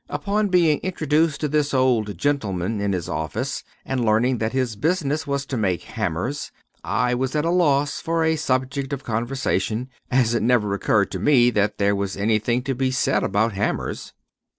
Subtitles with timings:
[0.09, 5.27] Upon being introduced to this old gentleman in his office, and learning that his business
[5.27, 6.51] was to make hammers,
[6.83, 11.19] I was at a loss for a subject of conversation, as it never occurred to
[11.19, 14.11] me that there was anything to be said about hammers.